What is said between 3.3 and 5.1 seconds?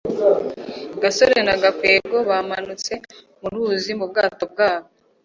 mu ruzi mu bwato bwabo